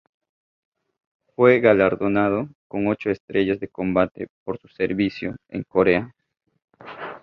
[1.35, 6.11] Fue galardonado con ocho estrellas de combate por su servicio en Corea.